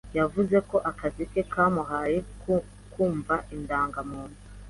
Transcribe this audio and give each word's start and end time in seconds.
Yavuze 0.17 0.57
ko 0.69 0.77
akazi 0.89 1.23
ke 1.31 1.41
kamuhaye 1.51 2.17
kumva 2.91 3.35
indangamuntu. 3.55 4.37